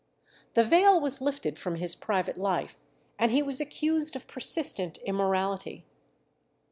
The 0.55 0.63
veil 0.63 0.99
was 0.99 1.21
lifted 1.21 1.59
from 1.59 1.75
his 1.75 1.93
private 1.93 2.35
life, 2.35 2.75
and 3.19 3.29
he 3.29 3.43
was 3.43 3.61
accused 3.61 4.15
of 4.15 4.25
persistent 4.27 4.97
immorality. 5.05 5.85